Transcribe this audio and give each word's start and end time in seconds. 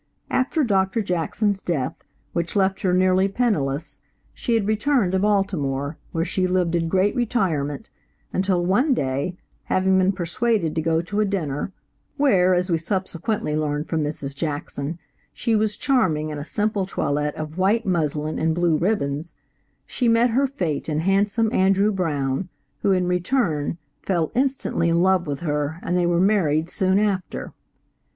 After 0.31 0.63
Dr. 0.63 1.03
Jackson's 1.03 1.61
death, 1.61 1.93
which 2.33 2.55
left 2.55 2.81
her 2.81 2.91
nearly 2.91 3.27
penniless, 3.27 4.01
she 4.33 4.55
had 4.55 4.65
returned 4.65 5.11
to 5.11 5.19
Baltimore, 5.19 5.95
where 6.11 6.25
she 6.25 6.47
lived 6.47 6.73
in 6.73 6.89
great 6.89 7.15
retirement, 7.15 7.91
until 8.33 8.65
one 8.65 8.95
day, 8.95 9.37
having 9.65 9.99
been 9.99 10.11
persuaded 10.11 10.73
to 10.73 10.81
go 10.81 11.03
to 11.03 11.19
a 11.19 11.23
dinner, 11.25 11.71
(where, 12.17 12.55
as 12.55 12.71
we 12.71 12.79
subsequently 12.79 13.55
learned 13.55 13.87
from 13.87 14.03
Mrs. 14.03 14.35
Jackson, 14.35 14.97
she 15.33 15.55
was 15.55 15.77
charming 15.77 16.31
in 16.31 16.39
a 16.39 16.43
simple 16.43 16.87
toilet 16.87 17.35
of 17.35 17.59
white 17.59 17.85
muslin 17.85 18.39
and 18.39 18.55
blue 18.55 18.77
ribbons) 18.77 19.35
she 19.85 20.07
met 20.07 20.31
her 20.31 20.47
fate 20.47 20.89
in 20.89 21.01
handsome 21.01 21.53
Andrew 21.53 21.91
Brown, 21.91 22.49
who 22.81 22.91
in 22.91 23.05
return, 23.05 23.77
fell 24.01 24.31
instantly 24.33 24.89
in 24.89 25.03
love 25.03 25.27
with 25.27 25.41
her 25.41 25.77
and 25.83 25.95
they 25.95 26.07
were 26.07 26.19
married 26.19 26.71
soon 26.71 26.97
after. 26.97 27.53